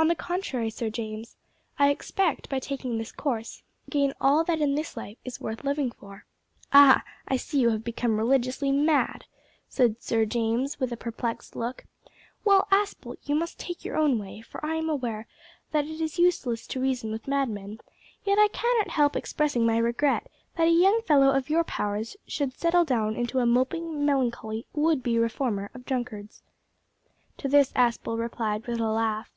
[0.00, 1.36] "On the contrary, Sir James,
[1.78, 5.62] I expect, by taking this course, to gain all that in this life is worth
[5.62, 6.24] living for."
[6.72, 7.04] "Ah!
[7.28, 9.26] I see, you have become religiously mad,"
[9.68, 11.84] said Sir James, with a perplexed look;
[12.46, 15.26] "well, Aspel, you must take your own way, for I am aware
[15.72, 17.78] that it is useless to reason with madmen;
[18.24, 22.54] yet I cannot help expressing my regret that a young fellow of your powers should
[22.54, 26.42] settle down into a moping, melancholy, would be reformer of drunkards."
[27.36, 29.30] To this Aspel replied with a laugh.